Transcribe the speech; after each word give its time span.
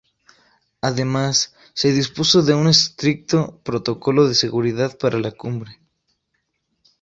Además, 0.81 1.55
se 1.75 1.91
dispuso 1.93 2.41
de 2.41 2.55
un 2.55 2.67
estricto 2.67 3.61
protocolo 3.63 4.27
de 4.27 4.33
seguridad 4.33 4.97
para 4.97 5.19
la 5.19 5.29
cumbre. 5.31 5.79